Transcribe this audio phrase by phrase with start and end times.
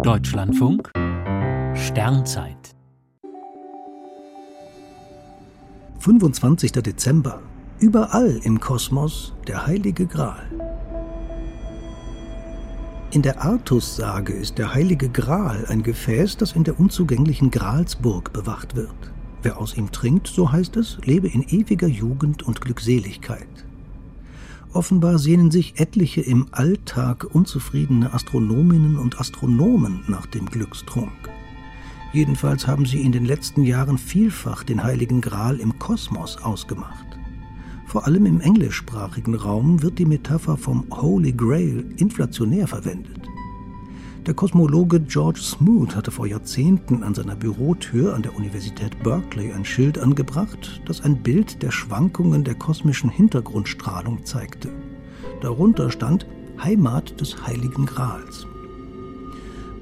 [0.00, 0.90] Deutschlandfunk
[1.74, 2.74] Sternzeit
[6.00, 6.72] 25.
[6.72, 7.42] Dezember.
[7.78, 10.48] Überall im Kosmos der heilige Gral.
[13.12, 18.74] In der Artus-Sage ist der heilige Gral ein Gefäß, das in der unzugänglichen Gralsburg bewacht
[18.74, 19.12] wird.
[19.42, 23.61] Wer aus ihm trinkt, so heißt es, lebe in ewiger Jugend und Glückseligkeit.
[24.74, 31.12] Offenbar sehnen sich etliche im Alltag unzufriedene Astronominnen und Astronomen nach dem Glückstrunk.
[32.14, 37.06] Jedenfalls haben sie in den letzten Jahren vielfach den heiligen Gral im Kosmos ausgemacht.
[37.86, 43.28] Vor allem im englischsprachigen Raum wird die Metapher vom Holy Grail inflationär verwendet.
[44.26, 49.64] Der Kosmologe George Smoot hatte vor Jahrzehnten an seiner Bürotür an der Universität Berkeley ein
[49.64, 54.68] Schild angebracht, das ein Bild der Schwankungen der kosmischen Hintergrundstrahlung zeigte.
[55.40, 56.24] Darunter stand
[56.62, 58.46] Heimat des Heiligen Grals.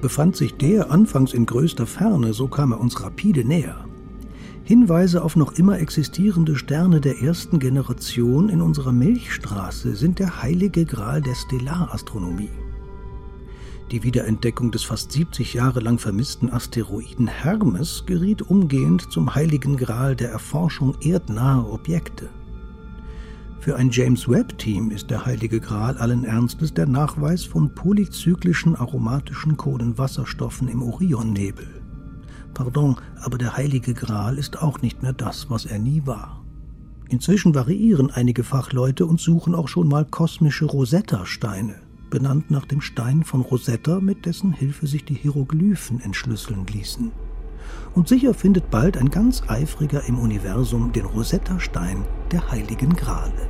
[0.00, 3.84] Befand sich der anfangs in größter Ferne, so kam er uns rapide näher.
[4.64, 10.84] Hinweise auf noch immer existierende Sterne der ersten Generation in unserer Milchstraße sind der heilige
[10.86, 12.50] Gral der Stellarastronomie.
[13.90, 20.16] Die Wiederentdeckung des fast 70 Jahre lang vermissten Asteroiden Hermes geriet umgehend zum heiligen Gral
[20.16, 22.30] der Erforschung erdnaher Objekte.
[23.60, 29.56] Für ein James Webb-Team ist der heilige Gral allen Ernstes der Nachweis von polyzyklischen aromatischen
[29.56, 31.66] Kohlenwasserstoffen im Orionnebel.
[32.54, 36.42] Pardon, aber der heilige Gral ist auch nicht mehr das, was er nie war.
[37.10, 41.83] Inzwischen variieren einige Fachleute und suchen auch schon mal kosmische Rosetta-Steine
[42.14, 47.10] benannt nach dem Stein von Rosetta, mit dessen Hilfe sich die Hieroglyphen entschlüsseln ließen.
[47.92, 53.48] Und sicher findet bald ein ganz eifriger im Universum den Rosetta-Stein der Heiligen Grale.